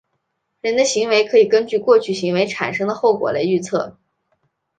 [0.61, 3.99] 人的行为可以根据过去行为产生的后果来预测。